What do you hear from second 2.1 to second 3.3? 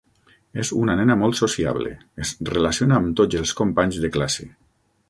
es relaciona amb